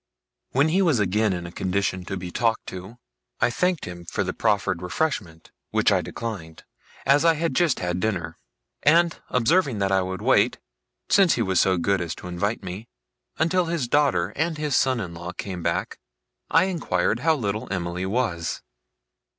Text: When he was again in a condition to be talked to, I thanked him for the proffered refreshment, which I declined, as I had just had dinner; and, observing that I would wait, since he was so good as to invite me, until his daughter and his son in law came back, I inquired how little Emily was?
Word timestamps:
When 0.49 0.69
he 0.69 0.81
was 0.81 0.99
again 0.99 1.31
in 1.31 1.45
a 1.45 1.51
condition 1.51 2.05
to 2.05 2.17
be 2.17 2.31
talked 2.31 2.65
to, 2.69 2.97
I 3.39 3.51
thanked 3.51 3.85
him 3.85 4.03
for 4.03 4.23
the 4.23 4.33
proffered 4.33 4.81
refreshment, 4.81 5.51
which 5.69 5.91
I 5.91 6.01
declined, 6.01 6.63
as 7.05 7.23
I 7.23 7.35
had 7.35 7.53
just 7.53 7.77
had 7.81 7.99
dinner; 7.99 8.39
and, 8.81 9.15
observing 9.29 9.77
that 9.77 9.91
I 9.91 10.01
would 10.01 10.23
wait, 10.23 10.57
since 11.07 11.35
he 11.35 11.43
was 11.43 11.59
so 11.59 11.77
good 11.77 12.01
as 12.01 12.15
to 12.15 12.27
invite 12.27 12.63
me, 12.63 12.87
until 13.37 13.65
his 13.65 13.87
daughter 13.87 14.29
and 14.35 14.57
his 14.57 14.75
son 14.75 14.99
in 14.99 15.13
law 15.13 15.33
came 15.33 15.61
back, 15.61 15.99
I 16.49 16.63
inquired 16.63 17.19
how 17.19 17.35
little 17.35 17.67
Emily 17.71 18.07
was? 18.07 18.63